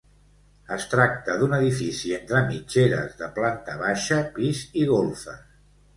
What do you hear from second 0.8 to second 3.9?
tracta d'un edifici entre mitgeres de planta